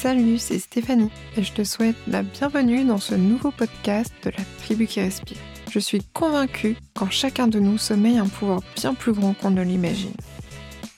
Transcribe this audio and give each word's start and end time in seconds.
Salut, 0.00 0.38
c'est 0.38 0.60
Stéphanie 0.60 1.10
et 1.36 1.42
je 1.42 1.52
te 1.52 1.64
souhaite 1.64 1.96
la 2.06 2.22
bienvenue 2.22 2.84
dans 2.84 2.98
ce 2.98 3.16
nouveau 3.16 3.50
podcast 3.50 4.12
de 4.22 4.30
la 4.30 4.44
tribu 4.62 4.86
qui 4.86 5.00
respire. 5.00 5.38
Je 5.72 5.80
suis 5.80 6.04
convaincue 6.12 6.76
qu'en 6.94 7.10
chacun 7.10 7.48
de 7.48 7.58
nous 7.58 7.78
sommeille 7.78 8.18
un 8.18 8.28
pouvoir 8.28 8.60
bien 8.76 8.94
plus 8.94 9.12
grand 9.12 9.34
qu'on 9.34 9.50
ne 9.50 9.60
l'imagine. 9.60 10.14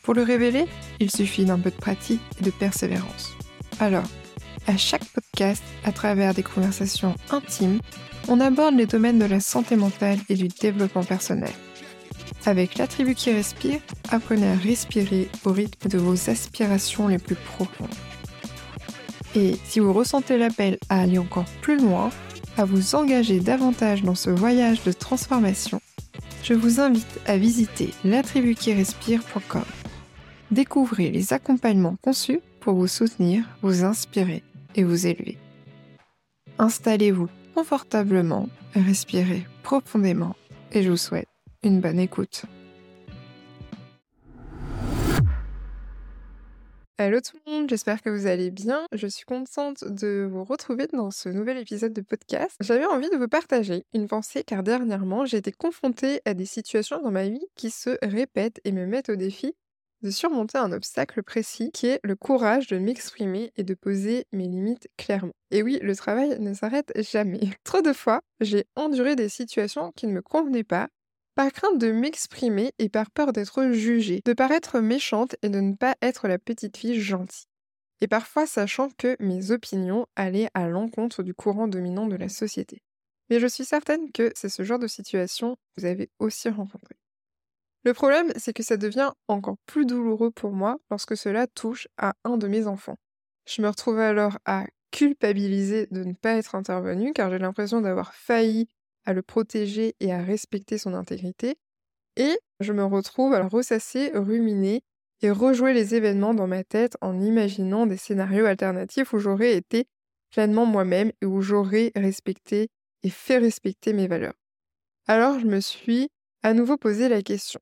Pour 0.03 0.13
le 0.13 0.23
révéler, 0.23 0.67
il 0.99 1.11
suffit 1.11 1.47
d'un 1.47 1.59
peu 1.59 1.71
de 1.71 1.77
pratique 1.77 2.21
et 2.39 2.45
de 2.45 2.51
persévérance. 2.51 3.33
Alors, 3.79 4.05
à 4.67 4.77
chaque 4.77 5.07
podcast, 5.07 5.63
à 5.85 5.93
travers 5.93 6.35
des 6.35 6.43
conversations 6.43 7.15
intimes, 7.31 7.81
on 8.29 8.39
aborde 8.39 8.75
les 8.75 8.85
domaines 8.85 9.19
de 9.19 9.25
la 9.25 9.41
santé 9.41 9.77
mentale 9.77 10.19
et 10.29 10.35
du 10.35 10.49
développement 10.49 11.05
personnel. 11.05 11.55
Avec 12.45 12.77
la 12.77 12.87
tribu 12.87 13.15
qui 13.15 13.33
respire, 13.33 13.81
apprenez 14.11 14.49
à 14.49 14.57
respirer 14.57 15.31
au 15.47 15.53
rythme 15.53 15.89
de 15.89 15.97
vos 15.97 16.29
aspirations 16.29 17.09
les 17.09 17.19
plus 17.19 17.37
profondes. 17.37 17.89
Et 19.37 19.57
si 19.65 19.81
vous 19.81 19.93
ressentez 19.93 20.39
l'appel 20.39 20.79
à 20.89 21.01
aller 21.01 21.19
encore 21.19 21.47
plus 21.63 21.79
loin, 21.79 22.11
à 22.57 22.65
vous 22.65 22.95
engager 22.95 23.41
davantage 23.41 24.03
dans 24.03 24.15
ce 24.15 24.31
voyage 24.31 24.83
de 24.83 24.93
transformation, 24.93 25.81
je 26.43 26.55
vous 26.55 26.81
invite 26.81 27.21
à 27.27 27.37
visiter 27.37 27.91
latribuquirespire.com. 28.05 29.65
Découvrez 30.51 31.11
les 31.11 31.33
accompagnements 31.33 31.97
conçus 32.03 32.41
pour 32.61 32.75
vous 32.75 32.89
soutenir, 32.89 33.45
vous 33.63 33.85
inspirer 33.85 34.43
et 34.75 34.83
vous 34.83 35.07
élever. 35.07 35.39
Installez-vous 36.59 37.29
confortablement, 37.55 38.49
respirez 38.75 39.47
profondément 39.63 40.35
et 40.73 40.83
je 40.83 40.91
vous 40.91 40.97
souhaite 40.97 41.29
une 41.63 41.81
bonne 41.81 42.01
écoute. 42.01 42.47
Hello 47.03 47.19
tout 47.19 47.39
le 47.47 47.51
monde, 47.51 47.71
j'espère 47.71 48.03
que 48.03 48.11
vous 48.11 48.27
allez 48.27 48.51
bien. 48.51 48.87
Je 48.93 49.07
suis 49.07 49.25
contente 49.25 49.85
de 49.85 50.29
vous 50.31 50.45
retrouver 50.45 50.87
dans 50.87 51.11
ce 51.11 51.31
nouvel 51.31 51.57
épisode 51.57 51.95
de 51.95 52.03
podcast. 52.03 52.55
J'avais 52.61 52.85
envie 52.85 53.09
de 53.09 53.17
vous 53.17 53.27
partager 53.27 53.87
une 53.95 54.07
pensée 54.07 54.45
car 54.45 54.63
dernièrement 54.63 55.25
j'ai 55.25 55.39
été 55.39 55.51
confrontée 55.51 56.21
à 56.27 56.35
des 56.35 56.45
situations 56.45 57.01
dans 57.01 57.11
ma 57.11 57.27
vie 57.27 57.47
qui 57.57 57.71
se 57.71 57.97
répètent 58.03 58.61
et 58.65 58.73
me 58.73 58.85
mettent 58.85 59.09
au 59.09 59.17
défi 59.17 59.55
de 60.03 60.11
surmonter 60.11 60.59
un 60.59 60.73
obstacle 60.73 61.23
précis 61.23 61.71
qui 61.73 61.87
est 61.87 62.01
le 62.05 62.17
courage 62.17 62.67
de 62.67 62.77
m'exprimer 62.77 63.51
et 63.57 63.65
de 63.65 63.73
poser 63.73 64.27
mes 64.33 64.47
limites 64.47 64.89
clairement. 64.99 65.33
Et 65.51 65.63
oui, 65.63 65.79
le 65.81 65.97
travail 65.97 66.39
ne 66.39 66.53
s'arrête 66.53 66.93
jamais. 66.97 67.41
Trop 67.65 67.81
de 67.81 67.95
fois, 67.95 68.21
j'ai 68.41 68.67
enduré 68.77 69.17
des 69.17 69.31
situations 69.31 69.91
qui 69.97 70.07
ne 70.07 70.13
me 70.13 70.21
convenaient 70.21 70.65
pas 70.65 70.89
par 71.41 71.53
crainte 71.53 71.79
de 71.79 71.91
m'exprimer 71.91 72.75
et 72.79 72.91
par 72.91 73.11
peur 73.11 73.33
d'être 73.33 73.71
jugée, 73.73 74.21
de 74.27 74.35
paraître 74.35 74.81
méchante 74.81 75.37
et 75.41 75.49
de 75.49 75.59
ne 75.61 75.75
pas 75.75 75.97
être 76.03 76.29
la 76.29 76.39
petite 76.39 76.77
fille 76.77 77.01
gentille. 77.01 77.47
Et 78.03 78.09
parfois 78.09 78.47
sachant 78.47 78.91
que 78.99 79.17
mes 79.21 79.51
opinions 79.51 80.05
allaient 80.17 80.51
à 80.53 80.69
l'encontre 80.69 81.23
du 81.23 81.33
courant 81.33 81.67
dominant 81.67 82.07
de 82.07 82.17
la 82.17 82.29
société. 82.29 82.83
Mais 83.31 83.41
je 83.41 83.47
suis 83.47 83.65
certaine 83.65 84.13
que 84.13 84.31
c'est 84.35 84.51
ce 84.51 84.65
genre 84.65 84.79
de 84.79 84.87
situation 84.87 85.55
que 85.55 85.81
vous 85.81 85.87
avez 85.87 86.11
aussi 86.19 86.51
rencontré. 86.51 86.95
Le 87.85 87.95
problème, 87.95 88.35
c'est 88.37 88.53
que 88.53 88.63
ça 88.63 88.77
devient 88.77 89.13
encore 89.27 89.57
plus 89.65 89.87
douloureux 89.87 90.33
pour 90.33 90.53
moi 90.53 90.77
lorsque 90.91 91.17
cela 91.17 91.47
touche 91.47 91.89
à 91.97 92.13
un 92.25 92.37
de 92.37 92.49
mes 92.49 92.67
enfants. 92.67 92.99
Je 93.47 93.63
me 93.63 93.69
retrouve 93.69 93.99
alors 93.99 94.37
à 94.45 94.67
culpabiliser 94.91 95.87
de 95.91 96.05
ne 96.05 96.13
pas 96.13 96.35
être 96.35 96.55
intervenue 96.55 97.15
car 97.15 97.31
j'ai 97.31 97.39
l'impression 97.39 97.81
d'avoir 97.81 98.13
failli 98.13 98.69
à 99.05 99.13
le 99.13 99.23
protéger 99.23 99.95
et 100.01 100.13
à 100.13 100.23
respecter 100.23 100.79
son 100.79 100.95
intégrité. 100.95 101.57
Et 102.17 102.39
je 102.61 102.73
me 102.73 102.85
retrouve 102.85 103.35
à 103.35 103.47
ressasser, 103.47 104.11
ruminer 104.15 104.83
et 105.23 105.31
rejouer 105.31 105.73
les 105.73 105.95
événements 105.95 106.35
dans 106.35 106.47
ma 106.47 106.65
tête 106.65 106.97
en 107.01 107.21
imaginant 107.21 107.87
des 107.87 107.97
scénarios 107.97 108.47
alternatifs 108.47 109.13
où 109.13 109.19
j'aurais 109.19 109.57
été 109.57 109.87
pleinement 110.31 110.67
moi-même 110.67 111.13
et 111.21 111.27
où 111.27 111.41
j'aurais 111.43 111.93
respecté 111.95 112.69
et 113.03 113.11
fait 113.11 113.39
respecter 113.39 113.93
mes 113.93 114.07
valeurs. 114.07 114.35
Alors 115.07 115.39
je 115.41 115.47
me 115.47 115.61
suis 115.61 116.09
à 116.43 116.55
nouveau 116.55 116.77
posé 116.77 117.09
la 117.09 117.23
question. 117.23 117.61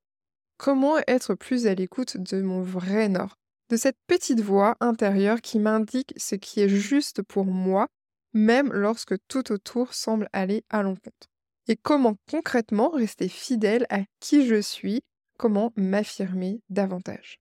Comment 0.56 0.96
être 1.06 1.34
plus 1.34 1.66
à 1.66 1.74
l'écoute 1.74 2.16
de 2.16 2.42
mon 2.42 2.62
vrai 2.62 3.08
nord? 3.08 3.36
De 3.70 3.76
cette 3.76 3.98
petite 4.06 4.40
voix 4.40 4.76
intérieure 4.80 5.40
qui 5.40 5.58
m'indique 5.58 6.14
ce 6.16 6.34
qui 6.34 6.60
est 6.60 6.68
juste 6.68 7.22
pour 7.22 7.44
moi 7.44 7.88
même 8.32 8.72
lorsque 8.72 9.14
tout 9.28 9.52
autour 9.52 9.94
semble 9.94 10.28
aller 10.32 10.64
à 10.70 10.82
l'encontre. 10.82 11.28
Et 11.68 11.76
comment 11.76 12.16
concrètement 12.30 12.90
rester 12.90 13.28
fidèle 13.28 13.86
à 13.90 14.00
qui 14.20 14.46
je 14.46 14.60
suis, 14.60 15.02
comment 15.38 15.72
m'affirmer 15.76 16.60
davantage? 16.70 17.38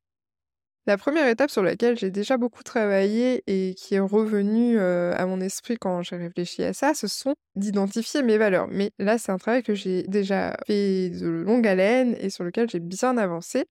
La 0.88 0.98
première 0.98 1.28
étape 1.28 1.50
sur 1.50 1.64
laquelle 1.64 1.98
j'ai 1.98 2.12
déjà 2.12 2.38
beaucoup 2.38 2.64
travaillé 2.64 3.44
et 3.46 3.74
qui 3.76 3.96
est 3.96 4.00
revenue 4.00 4.80
euh, 4.80 5.14
à 5.18 5.26
mon 5.26 5.42
esprit 5.42 5.76
quand 5.78 6.02
j'ai 6.02 6.16
réfléchi 6.16 6.64
à 6.64 6.72
ça, 6.72 6.94
ce 6.94 7.08
sont 7.08 7.36
d'identifier 7.58 8.24
mes 8.24 8.38
valeurs. 8.38 8.70
Mais 8.70 8.92
là, 8.98 9.18
c'est 9.18 9.34
un 9.34 9.38
travail 9.38 9.64
que 9.64 9.76
j'ai 9.76 10.04
déjà 10.04 10.56
fait 10.66 11.10
de 11.10 11.28
longue 11.28 11.68
haleine 11.68 12.16
et 12.22 12.30
sur 12.30 12.46
lequel 12.46 12.70
j'ai 12.70 12.80
bien 12.80 13.18
avancé. 13.18 13.66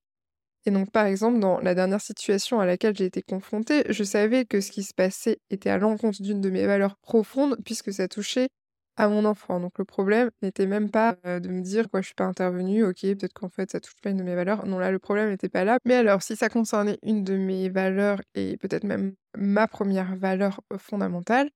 Et 0.66 0.72
donc, 0.72 0.90
par 0.90 1.06
exemple, 1.06 1.38
dans 1.38 1.60
la 1.60 1.74
dernière 1.74 2.00
situation 2.00 2.60
à 2.60 2.66
laquelle 2.66 2.96
j'ai 2.96 3.04
été 3.06 3.22
confrontée, 3.22 3.84
je 3.88 4.02
savais 4.04 4.44
que 4.44 4.60
ce 4.60 4.72
qui 4.72 4.82
se 4.82 4.92
passait 4.94 5.38
était 5.48 5.70
à 5.70 5.78
l'encontre 5.78 6.20
d'une 6.22 6.40
de 6.40 6.50
mes 6.50 6.66
valeurs 6.66 6.96
profondes, 6.98 7.56
puisque 7.64 7.92
ça 7.92 8.08
touchait 8.08 8.48
à 8.96 9.08
mon 9.08 9.24
enfant. 9.24 9.60
Donc, 9.60 9.78
le 9.78 9.84
problème 9.84 10.30
n'était 10.42 10.66
même 10.66 10.90
pas 10.90 11.16
euh, 11.24 11.38
de 11.38 11.48
me 11.48 11.60
dire, 11.60 11.88
quoi, 11.88 12.00
je 12.00 12.06
suis 12.06 12.14
pas 12.14 12.24
intervenue, 12.24 12.84
ok, 12.84 13.00
peut-être 13.00 13.32
qu'en 13.32 13.48
fait, 13.48 13.70
ça 13.70 13.80
touche 13.80 13.94
pas 14.02 14.10
une 14.10 14.16
de 14.16 14.22
mes 14.24 14.34
valeurs. 14.34 14.66
Non, 14.66 14.78
là, 14.78 14.90
le 14.90 14.98
problème 14.98 15.30
n'était 15.30 15.48
pas 15.48 15.64
là. 15.64 15.78
Mais 15.84 15.94
alors, 15.94 16.22
si 16.22 16.34
ça 16.34 16.48
concernait 16.48 16.98
une 17.02 17.22
de 17.22 17.36
mes 17.36 17.68
valeurs, 17.68 18.20
et 18.34 18.56
peut-être 18.56 18.84
même 18.84 19.14
ma 19.36 19.68
première 19.68 20.16
valeur 20.16 20.60
fondamentale, 20.78 21.50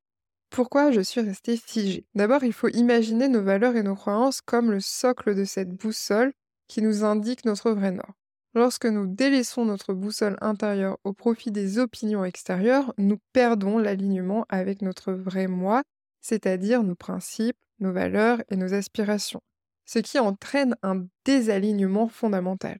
pourquoi 0.50 0.92
je 0.92 1.00
suis 1.00 1.20
restée 1.20 1.56
figée? 1.56 2.06
D'abord, 2.14 2.44
il 2.44 2.52
faut 2.52 2.68
imaginer 2.68 3.28
nos 3.28 3.42
valeurs 3.42 3.76
et 3.76 3.82
nos 3.82 3.96
croyances 3.96 4.40
comme 4.40 4.70
le 4.70 4.80
socle 4.80 5.34
de 5.34 5.44
cette 5.44 5.70
boussole 5.70 6.32
qui 6.68 6.82
nous 6.82 7.04
indique 7.04 7.44
notre 7.44 7.72
vrai 7.72 7.92
nord. 7.92 8.14
Lorsque 8.54 8.86
nous 8.86 9.06
délaissons 9.06 9.64
notre 9.64 9.94
boussole 9.94 10.36
intérieure 10.40 10.98
au 11.04 11.12
profit 11.12 11.52
des 11.52 11.78
opinions 11.78 12.24
extérieures, 12.24 12.92
nous 12.98 13.18
perdons 13.32 13.78
l'alignement 13.78 14.44
avec 14.48 14.82
notre 14.82 15.12
vrai 15.12 15.46
moi, 15.46 15.82
c'est-à-dire 16.20 16.82
nos 16.82 16.96
principes, 16.96 17.58
nos 17.78 17.92
valeurs 17.92 18.42
et 18.50 18.56
nos 18.56 18.74
aspirations, 18.74 19.40
ce 19.84 20.00
qui 20.00 20.18
entraîne 20.18 20.74
un 20.82 21.06
désalignement 21.24 22.08
fondamental. 22.08 22.78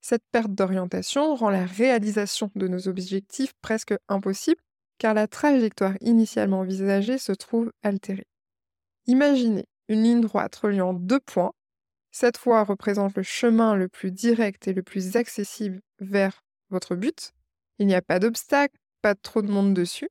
Cette 0.00 0.24
perte 0.32 0.52
d'orientation 0.52 1.34
rend 1.34 1.50
la 1.50 1.64
réalisation 1.64 2.50
de 2.56 2.66
nos 2.66 2.88
objectifs 2.88 3.52
presque 3.60 3.94
impossible 4.08 4.60
car 4.98 5.14
la 5.14 5.26
trajectoire 5.26 5.94
initialement 6.00 6.60
envisagée 6.60 7.18
se 7.18 7.32
trouve 7.32 7.72
altérée. 7.82 8.26
Imaginez 9.06 9.66
une 9.88 10.02
ligne 10.02 10.20
droite 10.20 10.54
reliant 10.56 10.94
deux 10.94 11.20
points 11.20 11.52
cette 12.12 12.38
voie 12.38 12.62
représente 12.62 13.16
le 13.16 13.22
chemin 13.22 13.74
le 13.74 13.88
plus 13.88 14.12
direct 14.12 14.68
et 14.68 14.74
le 14.74 14.82
plus 14.82 15.16
accessible 15.16 15.80
vers 15.98 16.44
votre 16.70 16.94
but. 16.94 17.32
Il 17.78 17.86
n'y 17.86 17.94
a 17.94 18.02
pas 18.02 18.18
d'obstacle, 18.18 18.76
pas 19.00 19.14
trop 19.14 19.42
de 19.42 19.50
monde 19.50 19.74
dessus. 19.74 20.08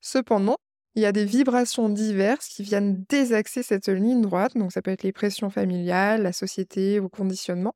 Cependant, 0.00 0.56
il 0.94 1.02
y 1.02 1.06
a 1.06 1.12
des 1.12 1.24
vibrations 1.24 1.88
diverses 1.88 2.48
qui 2.48 2.62
viennent 2.62 3.04
désaxer 3.08 3.62
cette 3.62 3.88
ligne 3.88 4.22
droite, 4.22 4.56
donc 4.56 4.72
ça 4.72 4.82
peut 4.82 4.90
être 4.90 5.02
les 5.02 5.12
pressions 5.12 5.50
familiales, 5.50 6.22
la 6.22 6.32
société, 6.32 6.98
vos 6.98 7.08
conditionnements. 7.08 7.74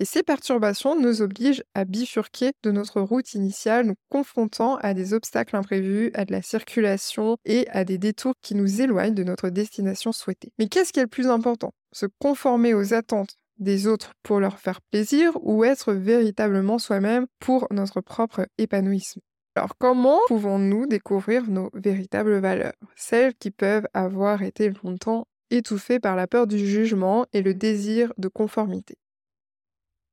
Et 0.00 0.06
ces 0.06 0.22
perturbations 0.22 0.98
nous 0.98 1.20
obligent 1.20 1.62
à 1.74 1.84
bifurquer 1.84 2.52
de 2.62 2.70
notre 2.70 3.02
route 3.02 3.34
initiale, 3.34 3.84
nous 3.84 3.96
confrontant 4.08 4.76
à 4.76 4.94
des 4.94 5.12
obstacles 5.12 5.56
imprévus, 5.56 6.10
à 6.14 6.24
de 6.24 6.32
la 6.32 6.40
circulation 6.40 7.36
et 7.44 7.68
à 7.68 7.84
des 7.84 7.98
détours 7.98 8.32
qui 8.40 8.54
nous 8.54 8.80
éloignent 8.80 9.14
de 9.14 9.24
notre 9.24 9.50
destination 9.50 10.12
souhaitée. 10.12 10.52
Mais 10.58 10.68
qu'est-ce 10.68 10.94
qui 10.94 11.00
est 11.00 11.02
le 11.04 11.08
plus 11.08 11.26
important? 11.26 11.72
Se 11.92 12.06
conformer 12.18 12.72
aux 12.72 12.94
attentes 12.94 13.36
des 13.58 13.86
autres 13.86 14.14
pour 14.22 14.40
leur 14.40 14.58
faire 14.58 14.80
plaisir 14.90 15.36
ou 15.42 15.64
être 15.64 15.92
véritablement 15.92 16.78
soi-même 16.78 17.26
pour 17.38 17.66
notre 17.70 18.00
propre 18.00 18.46
épanouissement? 18.56 19.22
Alors 19.54 19.76
comment 19.76 20.20
pouvons-nous 20.28 20.86
découvrir 20.86 21.50
nos 21.50 21.68
véritables 21.74 22.38
valeurs 22.38 22.72
Celles 22.96 23.34
qui 23.34 23.50
peuvent 23.50 23.86
avoir 23.92 24.42
été 24.42 24.72
longtemps 24.82 25.26
étouffées 25.50 26.00
par 26.00 26.16
la 26.16 26.26
peur 26.26 26.46
du 26.46 26.58
jugement 26.58 27.26
et 27.34 27.42
le 27.42 27.52
désir 27.52 28.14
de 28.16 28.28
conformité? 28.28 28.96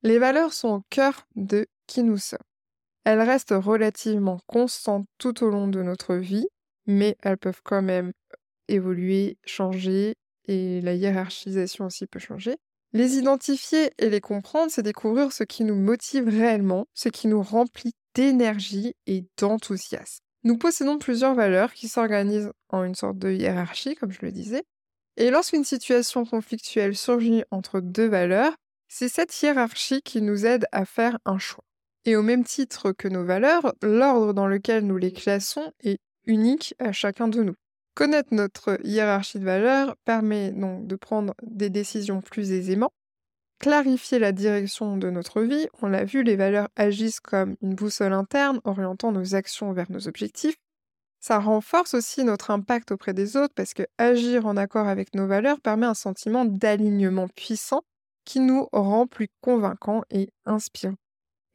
Les 0.07 0.19
valeurs 0.19 0.53
sont 0.53 0.69
au 0.69 0.81
cœur 0.89 1.27
de 1.35 1.67
qui 1.85 2.01
nous 2.01 2.17
sommes. 2.17 2.39
Elles 3.03 3.19
restent 3.19 3.53
relativement 3.53 4.39
constantes 4.47 5.05
tout 5.17 5.43
au 5.43 5.49
long 5.49 5.67
de 5.67 5.83
notre 5.83 6.15
vie, 6.15 6.47
mais 6.85 7.17
elles 7.21 7.37
peuvent 7.37 7.59
quand 7.61 7.81
même 7.81 8.13
évoluer, 8.69 9.37
changer, 9.45 10.15
et 10.45 10.79
la 10.79 10.93
hiérarchisation 10.93 11.87
aussi 11.87 12.07
peut 12.07 12.19
changer. 12.19 12.55
Les 12.93 13.17
identifier 13.17 13.91
et 13.97 14.09
les 14.09 14.21
comprendre, 14.21 14.71
c'est 14.71 14.81
découvrir 14.81 15.33
ce 15.33 15.43
qui 15.43 15.65
nous 15.65 15.75
motive 15.75 16.29
réellement, 16.29 16.85
ce 16.93 17.09
qui 17.09 17.27
nous 17.27 17.43
remplit 17.43 17.91
d'énergie 18.15 18.93
et 19.07 19.25
d'enthousiasme. 19.37 20.23
Nous 20.45 20.57
possédons 20.57 20.99
plusieurs 20.99 21.35
valeurs 21.35 21.73
qui 21.73 21.89
s'organisent 21.89 22.53
en 22.69 22.85
une 22.85 22.95
sorte 22.95 23.17
de 23.17 23.33
hiérarchie, 23.33 23.95
comme 23.95 24.13
je 24.13 24.21
le 24.21 24.31
disais. 24.31 24.63
Et 25.17 25.31
lorsqu'une 25.31 25.65
situation 25.65 26.23
conflictuelle 26.23 26.95
surgit 26.95 27.43
entre 27.51 27.81
deux 27.81 28.07
valeurs, 28.07 28.55
c'est 28.87 29.09
cette 29.09 29.41
hiérarchie 29.41 30.01
qui 30.01 30.21
nous 30.21 30.45
aide 30.45 30.65
à 30.71 30.85
faire 30.85 31.17
un 31.25 31.37
choix. 31.37 31.63
Et 32.05 32.15
au 32.15 32.23
même 32.23 32.43
titre 32.43 32.93
que 32.93 33.07
nos 33.07 33.25
valeurs, 33.25 33.73
l'ordre 33.81 34.33
dans 34.33 34.47
lequel 34.47 34.85
nous 34.85 34.97
les 34.97 35.11
classons 35.11 35.73
est 35.83 35.99
unique 36.25 36.73
à 36.79 36.91
chacun 36.91 37.27
de 37.27 37.43
nous. 37.43 37.55
Connaître 37.95 38.33
notre 38.33 38.79
hiérarchie 38.83 39.39
de 39.39 39.45
valeurs 39.45 39.95
permet 40.05 40.51
donc 40.51 40.87
de 40.87 40.95
prendre 40.95 41.33
des 41.41 41.69
décisions 41.69 42.21
plus 42.21 42.51
aisément, 42.51 42.91
clarifier 43.59 44.19
la 44.19 44.31
direction 44.31 44.97
de 44.97 45.09
notre 45.09 45.41
vie. 45.41 45.67
On 45.81 45.87
l'a 45.87 46.05
vu, 46.05 46.23
les 46.23 46.35
valeurs 46.35 46.69
agissent 46.75 47.19
comme 47.19 47.55
une 47.61 47.75
boussole 47.75 48.13
interne, 48.13 48.61
orientant 48.65 49.11
nos 49.11 49.35
actions 49.35 49.73
vers 49.73 49.91
nos 49.91 50.07
objectifs. 50.07 50.57
Ça 51.19 51.39
renforce 51.39 51.95
aussi 51.95 52.23
notre 52.23 52.51
impact 52.51 52.91
auprès 52.91 53.13
des 53.13 53.35
autres 53.35 53.53
parce 53.55 53.73
que 53.73 53.83
agir 53.97 54.45
en 54.45 54.55
accord 54.55 54.87
avec 54.87 55.15
nos 55.15 55.27
valeurs 55.27 55.59
permet 55.59 55.87
un 55.87 55.95
sentiment 55.95 56.45
d'alignement 56.45 57.27
puissant 57.27 57.81
qui 58.27 58.41
nous 58.41 58.67
rend 58.73 59.07
plus 59.07 59.29
convaincants 59.39 60.03
et 60.09 60.29
inspirants. 60.45 60.97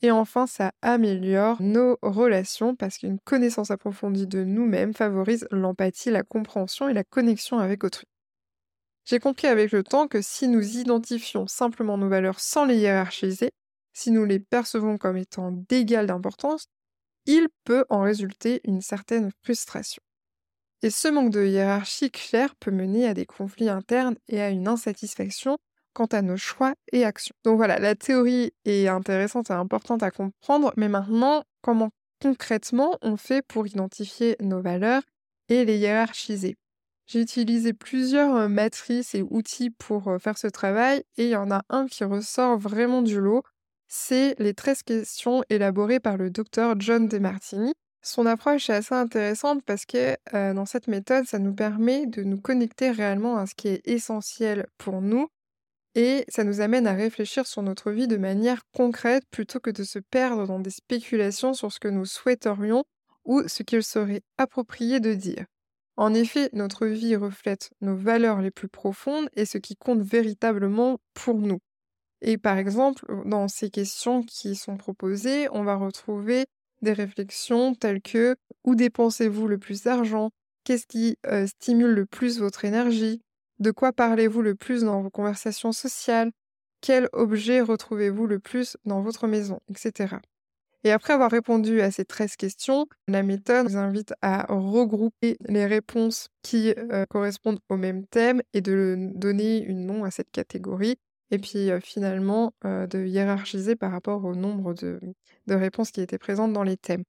Et 0.00 0.10
enfin, 0.10 0.46
ça 0.46 0.72
améliore 0.80 1.60
nos 1.60 1.98
relations 2.00 2.74
parce 2.74 2.96
qu'une 2.96 3.20
connaissance 3.20 3.70
approfondie 3.70 4.26
de 4.26 4.42
nous-mêmes 4.42 4.94
favorise 4.94 5.46
l'empathie, 5.50 6.10
la 6.10 6.22
compréhension 6.22 6.88
et 6.88 6.94
la 6.94 7.04
connexion 7.04 7.58
avec 7.58 7.84
autrui. 7.84 8.06
J'ai 9.04 9.19
compris 9.19 9.48
avec 9.48 9.70
le 9.70 9.84
temps 9.84 10.08
que 10.08 10.22
si 10.22 10.48
nous 10.48 10.78
identifions 10.78 11.46
simplement 11.46 11.98
nos 11.98 12.08
valeurs 12.08 12.40
sans 12.40 12.64
les 12.64 12.78
hiérarchiser, 12.78 13.50
si 13.92 14.10
nous 14.10 14.24
les 14.24 14.40
percevons 14.40 14.96
comme 14.96 15.19
étant 15.19 15.52
d'égale 15.52 16.06
d'importance, 16.06 16.64
il 17.26 17.48
peut 17.64 17.84
en 17.90 18.00
résulter 18.00 18.62
une 18.64 18.80
certaine 18.80 19.30
frustration. 19.42 20.02
Et 20.80 20.90
ce 20.90 21.08
manque 21.08 21.30
de 21.30 21.44
hiérarchie 21.44 22.10
claire 22.10 22.56
peut 22.56 22.70
mener 22.70 23.06
à 23.06 23.12
des 23.12 23.26
conflits 23.26 23.69
internes 23.69 24.16
et 24.26 24.40
à 24.40 24.48
une 24.48 24.66
insatisfaction 24.66 25.58
quant 25.94 26.06
à 26.06 26.23
nos 26.23 26.37
choix 26.37 26.75
et 26.93 27.05
actions. 27.05 27.35
Donc 27.44 27.56
voilà, 27.56 27.79
la 27.79 27.94
théorie 27.94 28.53
est 28.65 28.89
intéressante 28.89 29.50
et 29.50 29.55
importante 29.55 30.03
à 30.03 30.11
comprendre, 30.11 30.73
mais 30.77 30.89
maintenant, 30.89 31.44
comment 31.61 31.91
concrètement 32.21 32.99
on 33.03 33.17
fait 33.17 33.43
pour 33.43 33.67
identifier 33.67 34.37
nos 34.41 34.61
valeurs 34.61 35.03
et 35.49 35.65
les 35.65 35.79
hiérarchiser? 35.79 36.56
J'ai 37.06 37.21
utilisé 37.21 37.73
plusieurs 37.73 38.35
euh, 38.37 38.49
matrices 38.49 39.15
et 39.15 39.23
outils 39.23 39.71
pour 39.71 40.09
euh, 40.09 40.19
faire 40.19 40.39
ce 40.39 40.47
travail 40.47 41.05
et 41.17 41.25
il 41.25 41.31
y 41.31 41.37
en 41.37 41.50
a 41.50 41.62
un 41.69 41.87
qui 41.87 42.05
ressort 42.05 42.56
vraiment 42.59 43.03
du 43.03 43.21
lot, 43.21 43.43
c'est 43.89 44.35
les 44.39 44.55
13 44.55 44.85
questions 44.85 45.44
élaborées 45.50 46.00
par 46.00 46.17
le 46.17 46.31
docteur 46.31 46.77
John 46.79 47.09
DeMartini. 47.09 47.75
Son 48.00 48.27
approche 48.27 48.71
est 48.71 48.75
assez 48.75 48.94
intéressante 48.94 49.62
parce 49.65 49.85
que 49.85 50.17
euh, 50.35 50.55
dans 50.55 50.65
cette 50.65 50.89
méthode, 50.89 51.27
ça 51.27 51.39
nous 51.39 51.55
permet 51.55 52.06
de 52.06 52.23
nous 52.23 52.41
connecter 52.41 52.91
réellement 52.91 53.37
à 53.37 53.47
ce 53.47 53.55
qui 53.55 53.69
est 53.69 53.87
essentiel 53.87 54.67
pour 54.79 55.03
nous 55.03 55.29
et 55.94 56.25
ça 56.29 56.44
nous 56.44 56.61
amène 56.61 56.87
à 56.87 56.94
réfléchir 56.94 57.47
sur 57.47 57.62
notre 57.62 57.91
vie 57.91 58.09
de 58.09 58.17
manière 58.17 58.62
concrète 58.73 59.25
plutôt 59.31 59.61
que 59.61 59.71
de 59.71 59.85
se 59.85 59.99
perdre 59.99 60.47
dans 60.47 60.61
des 60.61 60.71
spéculations 60.71 61.55
sur 61.55 61.73
ce 61.73 61.81
que 61.81 61.89
nous 61.89 62.06
souhaiterions 62.06 62.85
ou 63.25 63.43
ce 63.47 63.62
qu'il 63.62 63.83
serait 63.83 64.23
approprié 64.39 65.00
de 65.00 65.15
dire. 65.15 65.44
En 65.97 66.15
effet, 66.15 66.49
notre 66.55 66.87
vie 66.87 67.17
reflète 67.17 67.71
nos 67.81 67.94
valeurs 67.94 68.41
les 68.41 68.50
plus 68.50 68.69
profondes 68.69 69.29
et 69.35 69.44
ce 69.44 69.59
qui 69.59 69.77
compte 69.77 70.00
véritablement 70.00 70.99
pour 71.15 71.39
nous. 71.39 71.59
Et 72.23 72.39
par 72.39 72.56
exemple, 72.56 73.05
dans 73.27 73.49
ces 73.49 73.69
questions 73.69 74.23
qui 74.23 74.55
sont 74.55 74.77
proposées, 74.77 75.49
on 75.50 75.65
va 75.65 75.77
retrouver 75.77 76.47
des 76.81 76.93
réflexions 76.93 77.75
telles 77.75 78.00
que 78.00 78.37
où 78.65 78.75
dépensez-vous 78.75 79.49
le 79.49 79.59
plus 79.59 79.83
d'argent? 79.83 80.31
Qu'est-ce 80.65 80.87
qui 80.87 81.19
euh, 81.27 81.47
stimule 81.47 81.93
le 81.93 82.06
plus 82.06 82.39
votre 82.39 82.65
énergie? 82.65 83.21
De 83.62 83.70
quoi 83.70 83.93
parlez-vous 83.93 84.43
le 84.43 84.56
plus 84.56 84.82
dans 84.82 85.03
vos 85.03 85.11
conversations 85.11 85.70
sociales? 85.73 86.32
Quel 86.81 87.09
objet 87.12 87.61
retrouvez-vous 87.61 88.26
le 88.26 88.41
plus 88.41 88.76
dans 88.85 89.03
votre 89.03 89.29
maison? 89.29 89.61
Etc. 89.70 90.17
Et 90.82 90.91
après 90.91 91.12
avoir 91.12 91.31
répondu 91.31 91.81
à 91.81 91.93
ces 91.93 92.05
13 92.05 92.35
questions, 92.35 92.87
la 93.06 93.23
méthode 93.23 93.69
nous 93.69 93.76
invite 93.76 94.14
à 94.20 94.47
regrouper 94.53 95.37
les 95.47 95.64
réponses 95.64 96.29
qui 96.43 96.75
euh, 96.76 97.06
correspondent 97.06 97.61
au 97.69 97.76
même 97.76 98.05
thème 98.09 98.43
et 98.53 98.61
de 98.61 98.97
donner 99.14 99.62
une 99.62 99.87
nom 99.87 100.03
à 100.03 100.11
cette 100.11 100.32
catégorie. 100.32 100.97
Et 101.31 101.38
puis 101.38 101.70
euh, 101.70 101.79
finalement, 101.79 102.55
euh, 102.65 102.88
de 102.88 103.06
hiérarchiser 103.06 103.76
par 103.76 103.93
rapport 103.93 104.25
au 104.25 104.35
nombre 104.35 104.75
de, 104.75 104.99
de 105.47 105.55
réponses 105.55 105.93
qui 105.93 106.00
étaient 106.00 106.19
présentes 106.19 106.53
dans 106.53 106.65
les 106.65 106.76
thèmes. 106.76 107.05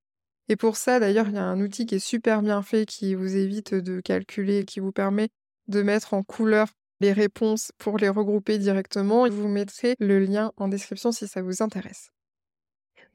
Et 0.49 0.55
pour 0.55 0.77
ça, 0.77 0.99
d'ailleurs, 0.99 1.29
il 1.29 1.33
y 1.33 1.39
a 1.39 1.43
un 1.43 1.59
outil 1.59 1.87
qui 1.87 1.95
est 1.95 1.99
super 1.99 2.43
bien 2.43 2.61
fait 2.61 2.85
qui 2.85 3.15
vous 3.15 3.37
évite 3.37 3.73
de 3.73 4.01
calculer, 4.01 4.65
qui 4.65 4.81
vous 4.81 4.91
permet 4.91 5.29
de 5.67 5.81
mettre 5.81 6.13
en 6.13 6.23
couleur 6.23 6.67
les 6.99 7.11
réponses 7.11 7.71
pour 7.77 7.97
les 7.97 8.09
regrouper 8.09 8.57
directement. 8.57 9.25
Je 9.25 9.31
vous 9.31 9.47
mettrai 9.47 9.95
le 9.99 10.19
lien 10.19 10.51
en 10.57 10.67
description 10.67 11.11
si 11.11 11.27
ça 11.27 11.41
vous 11.41 11.61
intéresse. 11.61 12.09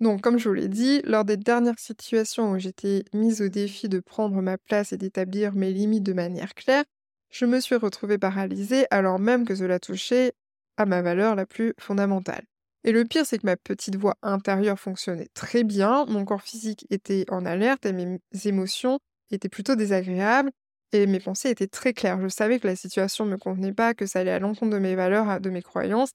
Donc, 0.00 0.20
comme 0.20 0.38
je 0.38 0.48
vous 0.48 0.54
l'ai 0.54 0.68
dit, 0.68 1.02
lors 1.02 1.24
des 1.24 1.36
dernières 1.36 1.78
situations 1.78 2.52
où 2.52 2.58
j'étais 2.58 3.04
mise 3.12 3.42
au 3.42 3.48
défi 3.48 3.88
de 3.88 3.98
prendre 3.98 4.40
ma 4.40 4.56
place 4.56 4.92
et 4.92 4.96
d'établir 4.96 5.54
mes 5.54 5.72
limites 5.72 6.04
de 6.04 6.12
manière 6.12 6.54
claire, 6.54 6.84
je 7.30 7.46
me 7.46 7.60
suis 7.60 7.74
retrouvée 7.74 8.18
paralysée 8.18 8.86
alors 8.90 9.18
même 9.18 9.44
que 9.44 9.54
cela 9.54 9.80
touchait 9.80 10.32
à 10.76 10.86
ma 10.86 11.02
valeur 11.02 11.34
la 11.34 11.46
plus 11.46 11.74
fondamentale. 11.78 12.44
Et 12.84 12.92
le 12.92 13.04
pire, 13.04 13.26
c'est 13.26 13.38
que 13.38 13.46
ma 13.46 13.56
petite 13.56 13.96
voix 13.96 14.14
intérieure 14.22 14.78
fonctionnait 14.78 15.28
très 15.34 15.64
bien, 15.64 16.06
mon 16.06 16.24
corps 16.24 16.42
physique 16.42 16.86
était 16.90 17.24
en 17.28 17.44
alerte 17.44 17.84
et 17.84 17.92
mes 17.92 18.20
émotions 18.44 19.00
étaient 19.30 19.48
plutôt 19.48 19.74
désagréables, 19.74 20.50
et 20.92 21.06
mes 21.06 21.20
pensées 21.20 21.50
étaient 21.50 21.66
très 21.66 21.92
claires. 21.92 22.20
Je 22.20 22.28
savais 22.28 22.58
que 22.58 22.66
la 22.66 22.76
situation 22.76 23.26
ne 23.26 23.32
me 23.32 23.36
convenait 23.36 23.72
pas, 23.72 23.94
que 23.94 24.06
ça 24.06 24.20
allait 24.20 24.30
à 24.30 24.38
l'encontre 24.38 24.72
de 24.72 24.78
mes 24.78 24.94
valeurs, 24.94 25.40
de 25.40 25.50
mes 25.50 25.62
croyances. 25.62 26.10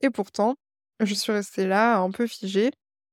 Et 0.00 0.10
pourtant, 0.10 0.56
je 1.00 1.14
suis 1.14 1.32
restée 1.32 1.66
là, 1.66 1.98
un 1.98 2.10
peu 2.10 2.26
figée. 2.26 2.70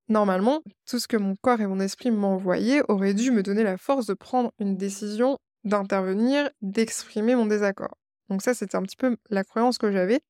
Normalement, 0.08 0.62
tout 0.88 1.00
ce 1.00 1.08
que 1.08 1.18
mon 1.18 1.36
corps 1.36 1.62
et 1.62 1.68
mon 1.68 1.80
esprit 1.80 2.12
m'envoyaient 2.12 2.82
aurait 2.88 3.14
dû 3.14 3.32
me 3.32 3.44
donner 3.44 3.64
la 3.64 3.78
force 3.78 4.08
de 4.08 4.14
prendre 4.14 4.52
une 4.60 4.76
décision, 4.76 5.38
d'intervenir, 5.64 6.50
d'exprimer 6.62 7.36
mon 7.36 7.46
désaccord. 7.46 7.96
Donc 8.30 8.42
ça, 8.42 8.54
c'était 8.54 8.76
un 8.76 8.84
petit 8.84 8.98
peu 8.98 9.18
la 9.30 9.44
croyance 9.44 9.78
que 9.78 9.92
j'avais. 9.92 10.22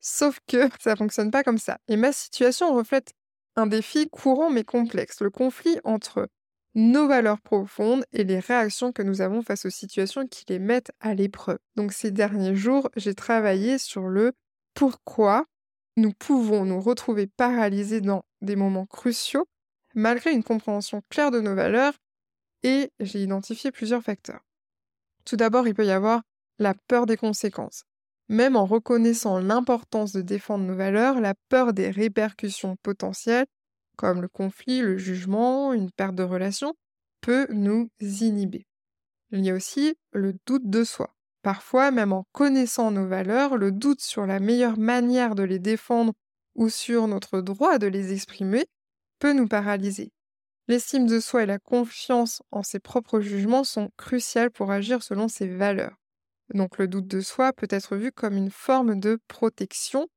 Sauf 0.00 0.38
que 0.46 0.68
ça 0.80 0.96
fonctionne 0.96 1.30
pas 1.30 1.42
comme 1.42 1.58
ça. 1.58 1.78
Et 1.88 1.96
ma 1.96 2.12
situation 2.12 2.74
reflète 2.74 3.12
un 3.56 3.66
défi 3.66 4.08
courant 4.10 4.50
mais 4.50 4.64
complexe, 4.64 5.20
le 5.20 5.30
conflit 5.30 5.78
entre 5.84 6.28
nos 6.74 7.06
valeurs 7.06 7.40
profondes 7.40 8.04
et 8.12 8.24
les 8.24 8.40
réactions 8.40 8.92
que 8.92 9.02
nous 9.02 9.20
avons 9.20 9.42
face 9.42 9.64
aux 9.64 9.70
situations 9.70 10.26
qui 10.26 10.44
les 10.48 10.58
mettent 10.58 10.92
à 11.00 11.14
l'épreuve. 11.14 11.58
Donc 11.76 11.92
ces 11.92 12.10
derniers 12.10 12.56
jours, 12.56 12.90
j'ai 12.96 13.14
travaillé 13.14 13.78
sur 13.78 14.08
le 14.08 14.32
pourquoi 14.74 15.46
nous 15.96 16.12
pouvons 16.12 16.64
nous 16.64 16.80
retrouver 16.80 17.26
paralysés 17.28 18.00
dans 18.00 18.24
des 18.40 18.56
moments 18.56 18.86
cruciaux 18.86 19.46
malgré 19.94 20.32
une 20.32 20.42
compréhension 20.42 21.02
claire 21.08 21.30
de 21.30 21.40
nos 21.40 21.54
valeurs 21.54 21.94
et 22.64 22.90
j'ai 22.98 23.22
identifié 23.22 23.70
plusieurs 23.70 24.02
facteurs. 24.02 24.40
Tout 25.24 25.36
d'abord, 25.36 25.68
il 25.68 25.74
peut 25.74 25.86
y 25.86 25.90
avoir 25.90 26.22
la 26.58 26.74
peur 26.88 27.06
des 27.06 27.16
conséquences. 27.16 27.84
Même 28.28 28.56
en 28.56 28.64
reconnaissant 28.64 29.38
l'importance 29.38 30.12
de 30.12 30.22
défendre 30.22 30.64
nos 30.64 30.74
valeurs, 30.74 31.20
la 31.20 31.34
peur 31.48 31.72
des 31.72 31.90
répercussions 31.90 32.76
potentielles 32.82 33.46
comme 33.96 34.22
le 34.22 34.28
conflit, 34.28 34.80
le 34.80 34.96
jugement, 34.96 35.72
une 35.72 35.90
perte 35.90 36.14
de 36.14 36.22
relation, 36.22 36.74
peut 37.20 37.46
nous 37.50 37.88
inhiber. 38.00 38.66
Il 39.30 39.44
y 39.44 39.50
a 39.50 39.54
aussi 39.54 39.96
le 40.12 40.34
doute 40.46 40.68
de 40.68 40.84
soi. 40.84 41.14
Parfois, 41.42 41.90
même 41.90 42.12
en 42.12 42.24
connaissant 42.32 42.90
nos 42.90 43.06
valeurs, 43.06 43.56
le 43.56 43.72
doute 43.72 44.00
sur 44.00 44.26
la 44.26 44.40
meilleure 44.40 44.78
manière 44.78 45.34
de 45.34 45.42
les 45.42 45.58
défendre 45.58 46.12
ou 46.54 46.68
sur 46.68 47.08
notre 47.08 47.40
droit 47.40 47.78
de 47.78 47.86
les 47.86 48.12
exprimer 48.12 48.66
peut 49.18 49.32
nous 49.32 49.48
paralyser. 49.48 50.12
L'estime 50.68 51.06
de 51.06 51.20
soi 51.20 51.42
et 51.42 51.46
la 51.46 51.58
confiance 51.58 52.42
en 52.50 52.62
ses 52.62 52.80
propres 52.80 53.20
jugements 53.20 53.64
sont 53.64 53.90
cruciales 53.98 54.50
pour 54.50 54.70
agir 54.70 55.02
selon 55.02 55.28
ses 55.28 55.46
valeurs. 55.46 55.96
Donc 56.54 56.78
le 56.78 56.88
doute 56.88 57.06
de 57.06 57.20
soi 57.20 57.52
peut 57.52 57.68
être 57.68 57.96
vu 57.96 58.12
comme 58.12 58.36
une 58.36 58.50
forme 58.50 58.98
de 58.98 59.18
protection, 59.28 60.08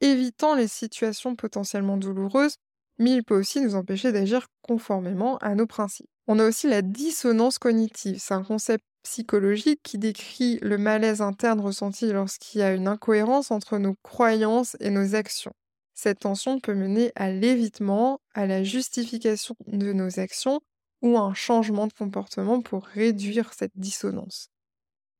évitant 0.00 0.54
les 0.54 0.68
situations 0.68 1.34
potentiellement 1.34 1.96
douloureuses 1.96 2.56
mais 2.98 3.12
il 3.12 3.24
peut 3.24 3.38
aussi 3.38 3.60
nous 3.60 3.74
empêcher 3.74 4.12
d'agir 4.12 4.46
conformément 4.62 5.38
à 5.38 5.54
nos 5.54 5.66
principes. 5.66 6.08
On 6.26 6.38
a 6.38 6.46
aussi 6.46 6.68
la 6.68 6.82
dissonance 6.82 7.58
cognitive. 7.58 8.18
C'est 8.18 8.34
un 8.34 8.42
concept 8.42 8.84
psychologique 9.02 9.80
qui 9.84 9.98
décrit 9.98 10.58
le 10.62 10.78
malaise 10.78 11.20
interne 11.20 11.60
ressenti 11.60 12.12
lorsqu'il 12.12 12.60
y 12.60 12.64
a 12.64 12.74
une 12.74 12.88
incohérence 12.88 13.50
entre 13.52 13.78
nos 13.78 13.94
croyances 14.02 14.76
et 14.80 14.90
nos 14.90 15.14
actions. 15.14 15.52
Cette 15.94 16.20
tension 16.20 16.58
peut 16.58 16.74
mener 16.74 17.12
à 17.14 17.30
l'évitement, 17.30 18.20
à 18.34 18.46
la 18.46 18.64
justification 18.64 19.54
de 19.66 19.92
nos 19.92 20.18
actions 20.18 20.60
ou 21.02 21.16
à 21.16 21.20
un 21.20 21.34
changement 21.34 21.86
de 21.86 21.92
comportement 21.92 22.60
pour 22.60 22.84
réduire 22.84 23.52
cette 23.54 23.72
dissonance. 23.76 24.48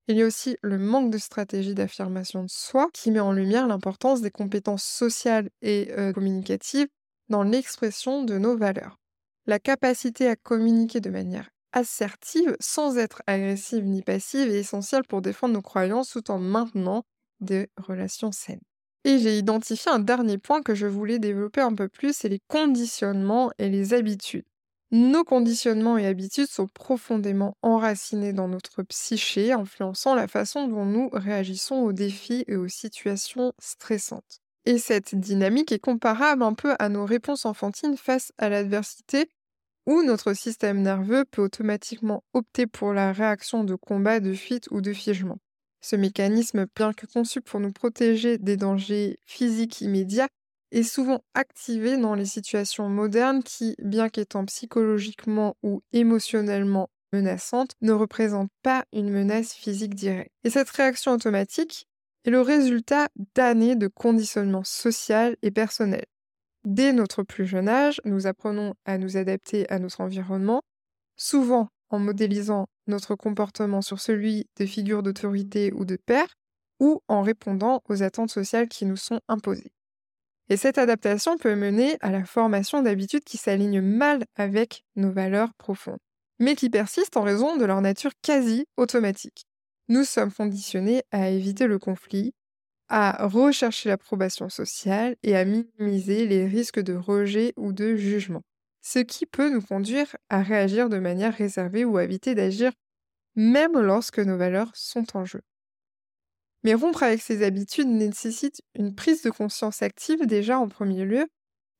Il 0.09 0.17
y 0.17 0.23
a 0.23 0.27
aussi 0.27 0.57
le 0.63 0.79
manque 0.79 1.11
de 1.11 1.19
stratégie 1.19 1.75
d'affirmation 1.75 2.43
de 2.43 2.51
soi 2.51 2.89
qui 2.93 3.11
met 3.11 3.21
en 3.21 3.33
lumière 3.33 3.67
l'importance 3.67 4.21
des 4.21 4.31
compétences 4.31 4.85
sociales 4.85 5.49
et 5.63 5.93
euh, 5.97 6.13
communicatives 6.13 6.89
dans 7.29 7.43
l'expression 7.43 8.23
de 8.25 8.39
nos 8.39 8.57
valeurs. 8.57 8.99
La 9.47 9.59
capacité 9.59 10.29
à 10.29 10.37
communiquer 10.37 11.01
de 11.01 11.11
manière 11.11 11.51
assertive 11.73 12.57
sans 12.59 12.97
être 12.97 13.23
agressive 13.27 13.85
ni 13.85 14.03
passive 14.03 14.49
est 14.49 14.61
essentielle 14.61 15.05
pour 15.05 15.23
défendre 15.23 15.55
nos 15.55 15.63
croyances 15.63 16.11
tout 16.11 16.31
en 16.31 16.39
maintenant 16.39 17.05
des 17.41 17.69
relations 17.77 18.33
saines. 18.33 18.63
Et 19.05 19.19
j'ai 19.19 19.39
identifié 19.39 19.93
un 19.93 19.99
dernier 19.99 20.39
point 20.39 20.63
que 20.63 20.75
je 20.75 20.87
voulais 20.87 21.19
développer 21.19 21.61
un 21.61 21.75
peu 21.75 21.89
plus, 21.89 22.17
c'est 22.17 22.29
les 22.29 22.41
conditionnements 22.49 23.53
et 23.59 23.69
les 23.69 23.95
habitudes. 23.95 24.47
Nos 24.91 25.25
conditionnements 25.25 25.99
et 25.99 26.07
habitudes 26.07 26.49
sont 26.49 26.69
profondément 26.69 27.57
enracinés 27.63 28.33
dans 28.33 28.49
notre 28.49 28.83
psyché, 28.83 29.53
influençant 29.53 30.15
la 30.15 30.29
façon 30.29 30.69
dont 30.69 30.85
nous 30.87 31.09
réagissons 31.13 31.77
aux 31.77 31.93
défis 31.93 32.45
et 32.49 32.57
aux 32.57 32.69
situations 32.69 33.53
stressantes. 33.59 34.41
Et 34.67 34.79
cette 34.79 35.15
dynamique 35.15 35.71
est 35.71 35.79
comparable 35.79 36.43
un 36.43 36.53
peu 36.53 36.75
à 36.81 36.89
nos 36.89 37.07
réponses 37.07 37.47
enfantines 37.47 37.97
face 37.97 38.33
à 38.37 38.49
l'adversité, 38.49 39.31
où 39.87 40.03
notre 40.03 40.33
système 40.35 40.83
nerveux 40.83 41.25
peut 41.25 41.43
automatiquement 41.43 42.25
opter 42.33 42.67
pour 42.67 42.93
la 42.93 43.13
réaction 43.13 43.63
de 43.63 43.77
combat, 43.77 44.19
de 44.19 44.35
fuite 44.35 44.67
ou 44.73 44.81
de 44.81 44.93
figement. 44.93 45.39
Ce 45.81 45.95
mécanisme, 45.95 46.67
bien 46.75 46.93
que 46.93 47.07
conçu 47.07 47.41
pour 47.41 47.61
nous 47.61 47.71
protéger 47.71 48.39
des 48.39 48.57
dangers 48.57 49.21
physiques 49.25 49.81
immédiats, 49.83 50.29
est 50.73 50.83
souvent 50.83 51.23
activé 51.35 51.97
dans 51.97 52.17
les 52.17 52.27
situations 52.27 52.89
modernes 52.89 53.45
qui, 53.45 53.77
bien 53.79 54.09
qu'étant 54.09 54.45
psychologiquement 54.47 55.57
ou 55.63 55.83
émotionnellement 55.93 56.91
menaçantes, 57.13 57.71
ne 57.83 57.93
représentent 57.93 58.51
pas 58.65 58.85
une 58.93 59.11
menace 59.11 59.53
physique 59.53 59.95
directe. 59.95 60.33
Et 60.43 60.51
cette 60.51 60.71
réaction 60.71 61.13
automatique 61.13 61.87
est 62.27 62.31
le 62.31 62.41
résultat 62.41 63.09
d'années 63.35 63.77
de 63.77 63.87
conditionnement 63.87 64.65
social 64.65 65.37
et 65.43 65.51
personnel. 65.51 66.05
Dès 66.65 66.93
notre 66.93 67.23
plus 67.23 67.47
jeune 67.47 67.69
âge, 67.69 68.01
nous 68.05 68.27
apprenons 68.27 68.75
à 68.85 68.99
nous 68.99 69.17
adapter 69.17 69.71
à 69.71 69.79
notre 69.79 70.01
environnement, 70.01 70.63
souvent 71.17 71.69
en 71.91 72.01
modélisant 72.01 72.67
notre 72.89 73.15
comportement 73.15 73.81
sur 73.83 74.01
celui 74.01 74.49
de 74.59 74.67
figures 74.67 75.05
d'autorité 75.05 75.73
ou 75.73 75.85
de 75.85 75.97
père, 75.97 76.27
ou 76.81 77.01
en 77.07 77.23
répondant 77.23 77.83
aux 77.89 78.03
attentes 78.03 78.31
sociales 78.31 78.69
qui 78.69 78.85
nous 78.85 78.97
sont 78.97 79.21
imposées. 79.29 79.73
Et 80.49 80.57
cette 80.57 80.79
adaptation 80.79 81.39
peut 81.39 81.55
mener 81.55 81.97
à 82.01 82.11
la 82.11 82.25
formation 82.25 82.83
d'habitudes 82.83 83.25
qui 83.25 83.37
s'alignent 83.37 83.81
mal 83.81 84.25
avec 84.35 84.85
nos 84.97 85.11
valeurs 85.11 85.55
profondes, 85.55 85.99
mais 86.39 86.57
qui 86.57 86.71
persistent 86.71 87.17
en 87.17 87.23
raison 87.23 87.57
de 87.57 87.65
leur 87.65 87.81
nature 87.81 88.13
quasi 88.23 88.67
automatique. 88.77 89.47
Nous 89.89 90.05
sommes 90.05 90.33
conditionnés 90.33 91.03
à 91.13 91.29
éviter 91.31 91.67
le 91.67 91.79
conflit, 91.79 92.33
à 92.89 93.27
rechercher 93.27 93.89
l'approbation 93.91 94.49
sociale 94.49 95.17
et 95.23 95.37
à 95.37 95.45
minimiser 95.45 96.27
les 96.27 96.47
risques 96.47 96.81
de 96.81 96.95
rejet 96.95 97.53
ou 97.57 97.73
de 97.73 97.97
jugement, 97.97 98.43
ce 98.83 99.01
qui 99.01 99.27
peut 99.27 99.51
nous 99.51 99.63
conduire 99.63 100.17
à 100.31 100.43
réagir 100.43 100.89
de 100.89 100.99
manière 100.99 101.35
réservée 101.35 101.85
ou 101.85 101.99
à 101.99 102.05
éviter 102.05 102.35
d'agir 102.35 102.73
même 103.37 103.79
lorsque 103.79 104.21
nos 104.21 104.37
valeurs 104.39 104.73
sont 104.75 105.17
en 105.17 105.25
jeu. 105.25 105.43
Mais 106.63 106.75
rompre 106.75 107.03
avec 107.03 107.21
ces 107.23 107.43
habitudes 107.45 107.89
nécessite 107.89 108.61
une 108.75 108.95
prise 108.95 109.23
de 109.23 109.31
conscience 109.31 109.83
active 109.83 110.27
déjà 110.27 110.59
en 110.59 110.69
premier 110.69 111.05
lieu 111.05 111.27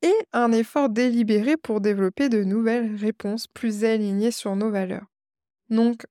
et 0.03 0.15
un 0.33 0.53
effort 0.53 0.89
délibéré 0.91 1.57
pour 1.57 1.81
développer 1.81 2.29
de 2.29 2.45
nouvelles 2.45 2.95
réponses 2.97 3.47
plus 3.49 3.85
alignées 3.85 4.31
sur 4.31 4.57
nos 4.57 4.71
valeurs. 4.71 5.07
Donc, 5.71 6.05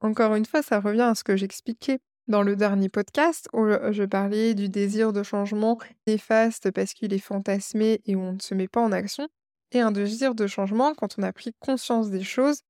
encore 0.00 0.34
une 0.34 0.46
fois, 0.46 0.62
ça 0.62 0.80
revient 0.80 1.02
à 1.02 1.14
ce 1.14 1.24
que 1.24 1.36
j'expliquais 1.36 2.00
dans 2.28 2.42
le 2.42 2.56
dernier 2.56 2.88
podcast 2.88 3.48
où 3.52 3.66
je 3.90 4.04
parlais 4.04 4.54
du 4.54 4.68
désir 4.68 5.12
de 5.12 5.22
changement 5.22 5.78
néfaste 6.06 6.70
parce 6.70 6.92
qu'il 6.94 7.12
est 7.12 7.18
fantasmé 7.18 8.00
et 8.06 8.14
où 8.14 8.20
on 8.20 8.34
ne 8.34 8.40
se 8.40 8.54
met 8.54 8.68
pas 8.68 8.80
en 8.80 8.92
action, 8.92 9.28
et 9.72 9.80
un 9.80 9.90
désir 9.90 10.34
de 10.34 10.46
changement 10.46 10.94
quand 10.94 11.18
on 11.18 11.22
a 11.22 11.32
pris 11.32 11.52
conscience 11.60 12.10
des 12.10 12.22
choses 12.22 12.60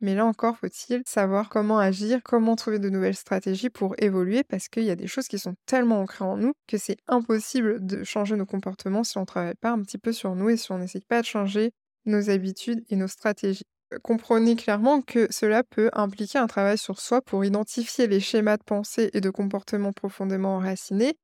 mais 0.00 0.14
là 0.14 0.24
encore, 0.24 0.56
faut-il 0.56 1.02
savoir 1.06 1.50
comment 1.50 1.78
agir, 1.78 2.22
comment 2.24 2.56
trouver 2.56 2.78
de 2.78 2.88
nouvelles 2.88 3.16
stratégies 3.16 3.68
pour 3.68 3.94
évoluer, 3.98 4.42
parce 4.44 4.68
qu'il 4.68 4.84
y 4.84 4.90
a 4.90 4.96
des 4.96 5.06
choses 5.06 5.28
qui 5.28 5.38
sont 5.38 5.54
tellement 5.66 6.00
ancrées 6.00 6.24
en 6.24 6.38
nous 6.38 6.52
que 6.66 6.78
c'est 6.78 6.96
impossible 7.06 7.84
de 7.84 8.02
changer 8.02 8.36
nos 8.36 8.46
comportements 8.46 9.04
si 9.04 9.18
on 9.18 9.22
ne 9.22 9.26
travaille 9.26 9.54
pas 9.56 9.70
un 9.70 9.82
petit 9.82 9.98
peu 9.98 10.12
sur 10.12 10.34
nous 10.34 10.48
et 10.48 10.56
si 10.56 10.72
on 10.72 10.78
n'essaye 10.78 11.04
pas 11.06 11.20
de 11.20 11.26
changer 11.26 11.72
nos 12.06 12.30
habitudes 12.30 12.82
et 12.88 12.96
nos 12.96 13.08
stratégies. 13.08 13.66
Comprenez 14.02 14.56
clairement 14.56 15.02
que 15.02 15.26
cela 15.30 15.64
peut 15.64 15.90
impliquer 15.92 16.38
un 16.38 16.46
travail 16.46 16.78
sur 16.78 17.00
soi 17.00 17.20
pour 17.22 17.44
identifier 17.44 18.06
les 18.06 18.20
schémas 18.20 18.56
de 18.56 18.62
pensée 18.62 19.10
et 19.14 19.20
de 19.20 19.30
comportement 19.30 19.92
profondément 19.92 20.56
enracinés 20.56 21.16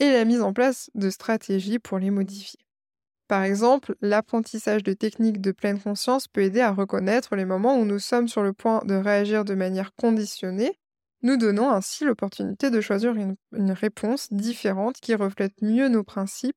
et 0.00 0.10
la 0.10 0.24
mise 0.24 0.40
en 0.40 0.52
place 0.52 0.90
de 0.94 1.10
stratégies 1.10 1.78
pour 1.78 1.98
les 1.98 2.10
modifier. 2.10 2.60
Par 3.28 3.42
exemple, 3.42 3.94
l'apprentissage 4.00 4.82
de 4.82 4.92
techniques 4.92 5.40
de 5.40 5.52
pleine 5.52 5.80
conscience 5.80 6.28
peut 6.28 6.42
aider 6.42 6.60
à 6.60 6.72
reconnaître 6.72 7.36
les 7.36 7.46
moments 7.46 7.78
où 7.78 7.84
nous 7.84 7.98
sommes 7.98 8.28
sur 8.28 8.42
le 8.42 8.52
point 8.52 8.82
de 8.84 8.94
réagir 8.94 9.44
de 9.44 9.54
manière 9.54 9.94
conditionnée, 9.94 10.78
nous 11.22 11.38
donnant 11.38 11.70
ainsi 11.70 12.04
l'opportunité 12.04 12.70
de 12.70 12.80
choisir 12.82 13.14
une, 13.14 13.36
réponse 13.72 14.30
différente 14.30 14.96
qui 15.00 15.14
reflète 15.14 15.54
mieux 15.62 15.88
nos 15.88 16.04
principes. 16.04 16.56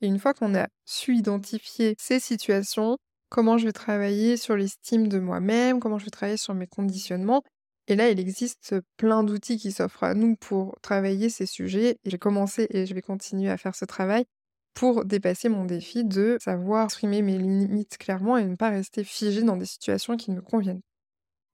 Et 0.00 0.06
une 0.06 0.18
fois 0.18 0.34
qu'on 0.34 0.56
a 0.56 0.66
su 0.84 1.16
identifier 1.16 1.94
ces 1.98 2.18
situations, 2.18 2.98
comment 3.28 3.58
je 3.58 3.66
vais 3.66 3.72
travailler 3.72 4.36
sur 4.36 4.56
l'estime 4.56 5.08
de 5.08 5.18
moi-même, 5.18 5.80
comment 5.80 5.98
je 5.98 6.04
vais 6.04 6.10
travailler 6.10 6.36
sur 6.38 6.54
mes 6.54 6.66
conditionnements, 6.66 7.42
et 7.88 7.96
là, 7.96 8.10
il 8.10 8.20
existe 8.20 8.74
plein 8.98 9.24
d'outils 9.24 9.56
qui 9.56 9.72
s'offrent 9.72 10.04
à 10.04 10.14
nous 10.14 10.36
pour 10.36 10.78
travailler 10.82 11.30
ces 11.30 11.46
sujets. 11.46 11.96
J'ai 12.04 12.18
commencé 12.18 12.66
et 12.70 12.84
je 12.84 12.94
vais 12.94 13.00
continuer 13.00 13.50
à 13.50 13.56
faire 13.56 13.74
ce 13.74 13.86
travail 13.86 14.26
pour 14.74 15.06
dépasser 15.06 15.48
mon 15.48 15.64
défi 15.64 16.04
de 16.04 16.36
savoir 16.38 16.84
exprimer 16.84 17.22
mes 17.22 17.38
limites 17.38 17.96
clairement 17.96 18.36
et 18.36 18.44
ne 18.44 18.56
pas 18.56 18.68
rester 18.68 19.04
figé 19.04 19.42
dans 19.42 19.56
des 19.56 19.64
situations 19.64 20.18
qui 20.18 20.30
ne 20.30 20.36
me 20.36 20.42
conviennent. 20.42 20.82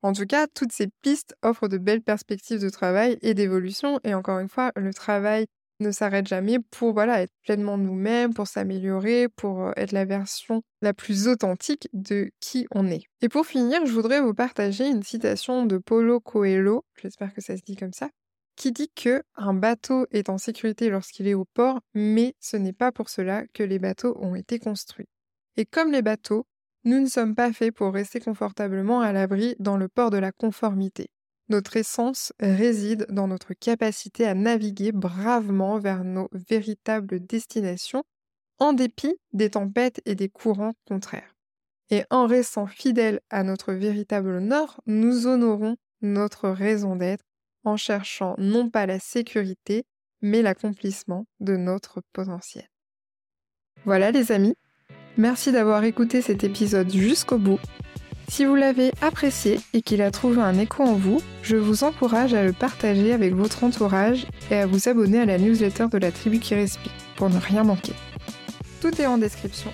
En 0.02 0.12
tout 0.12 0.26
cas, 0.26 0.48
toutes 0.48 0.72
ces 0.72 0.88
pistes 1.02 1.36
offrent 1.42 1.68
de 1.68 1.78
belles 1.78 2.02
perspectives 2.02 2.60
de 2.60 2.68
travail 2.68 3.16
et 3.22 3.32
d'évolution. 3.32 4.00
Et 4.02 4.12
encore 4.12 4.40
une 4.40 4.48
fois, 4.48 4.72
le 4.74 4.92
travail 4.92 5.46
s'arrête 5.90 6.26
jamais 6.26 6.58
pour 6.58 6.92
voilà, 6.92 7.22
être 7.22 7.32
pleinement 7.42 7.78
nous-mêmes, 7.78 8.34
pour 8.34 8.46
s'améliorer, 8.46 9.28
pour 9.28 9.64
euh, 9.64 9.72
être 9.76 9.92
la 9.92 10.04
version 10.04 10.62
la 10.82 10.94
plus 10.94 11.28
authentique 11.28 11.88
de 11.92 12.30
qui 12.40 12.66
on 12.70 12.90
est. 12.90 13.04
Et 13.22 13.28
pour 13.28 13.46
finir, 13.46 13.84
je 13.86 13.92
voudrais 13.92 14.20
vous 14.20 14.34
partager 14.34 14.86
une 14.86 15.02
citation 15.02 15.66
de 15.66 15.78
Paulo 15.78 16.20
Coelho, 16.20 16.84
j'espère 17.00 17.32
que 17.32 17.40
ça 17.40 17.56
se 17.56 17.62
dit 17.62 17.76
comme 17.76 17.92
ça, 17.92 18.08
qui 18.56 18.72
dit 18.72 18.90
que 18.94 19.22
un 19.36 19.54
bateau 19.54 20.06
est 20.10 20.28
en 20.28 20.38
sécurité 20.38 20.88
lorsqu'il 20.90 21.26
est 21.26 21.34
au 21.34 21.44
port, 21.44 21.80
mais 21.94 22.34
ce 22.40 22.56
n'est 22.56 22.72
pas 22.72 22.92
pour 22.92 23.08
cela 23.08 23.44
que 23.52 23.62
les 23.62 23.78
bateaux 23.78 24.16
ont 24.20 24.34
été 24.34 24.58
construits. 24.58 25.08
Et 25.56 25.66
comme 25.66 25.92
les 25.92 26.02
bateaux, 26.02 26.46
nous 26.84 27.00
ne 27.00 27.06
sommes 27.06 27.34
pas 27.34 27.52
faits 27.52 27.74
pour 27.74 27.92
rester 27.94 28.20
confortablement 28.20 29.00
à 29.00 29.12
l'abri 29.12 29.56
dans 29.58 29.76
le 29.76 29.88
port 29.88 30.10
de 30.10 30.18
la 30.18 30.32
conformité. 30.32 31.08
Notre 31.54 31.76
essence 31.76 32.32
réside 32.40 33.06
dans 33.10 33.28
notre 33.28 33.54
capacité 33.54 34.26
à 34.26 34.34
naviguer 34.34 34.90
bravement 34.90 35.78
vers 35.78 36.02
nos 36.02 36.28
véritables 36.32 37.24
destinations, 37.24 38.02
en 38.58 38.72
dépit 38.72 39.14
des 39.32 39.50
tempêtes 39.50 40.02
et 40.04 40.16
des 40.16 40.28
courants 40.28 40.74
contraires. 40.84 41.36
Et 41.90 42.02
en 42.10 42.26
restant 42.26 42.66
fidèles 42.66 43.20
à 43.30 43.44
notre 43.44 43.72
véritable 43.72 44.40
nord, 44.40 44.80
nous 44.86 45.28
honorons 45.28 45.76
notre 46.02 46.48
raison 46.48 46.96
d'être 46.96 47.22
en 47.62 47.76
cherchant 47.76 48.34
non 48.36 48.68
pas 48.68 48.86
la 48.86 48.98
sécurité, 48.98 49.84
mais 50.22 50.42
l'accomplissement 50.42 51.24
de 51.38 51.56
notre 51.56 52.02
potentiel. 52.12 52.68
Voilà 53.84 54.10
les 54.10 54.32
amis, 54.32 54.56
merci 55.16 55.52
d'avoir 55.52 55.84
écouté 55.84 56.20
cet 56.20 56.42
épisode 56.42 56.90
jusqu'au 56.90 57.38
bout. 57.38 57.60
Si 58.28 58.44
vous 58.44 58.54
l'avez 58.54 58.90
apprécié 59.00 59.60
et 59.72 59.82
qu'il 59.82 60.02
a 60.02 60.10
trouvé 60.10 60.40
un 60.40 60.58
écho 60.58 60.82
en 60.82 60.94
vous, 60.94 61.20
je 61.42 61.56
vous 61.56 61.84
encourage 61.84 62.34
à 62.34 62.42
le 62.42 62.52
partager 62.52 63.12
avec 63.12 63.34
votre 63.34 63.64
entourage 63.64 64.26
et 64.50 64.56
à 64.56 64.66
vous 64.66 64.88
abonner 64.88 65.20
à 65.20 65.24
la 65.24 65.38
newsletter 65.38 65.86
de 65.90 65.98
la 65.98 66.10
tribu 66.10 66.40
qui 66.40 66.54
respire 66.54 66.92
pour 67.16 67.30
ne 67.30 67.38
rien 67.38 67.64
manquer. 67.64 67.92
Tout 68.80 69.00
est 69.00 69.06
en 69.06 69.18
description. 69.18 69.70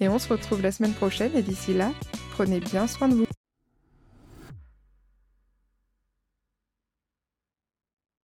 Et 0.00 0.08
on 0.08 0.18
se 0.18 0.28
retrouve 0.28 0.62
la 0.62 0.72
semaine 0.72 0.94
prochaine 0.94 1.32
et 1.36 1.42
d'ici 1.42 1.74
là, 1.74 1.92
prenez 2.32 2.60
bien 2.60 2.86
soin 2.86 3.08
de 3.08 3.14
vous. 3.14 3.26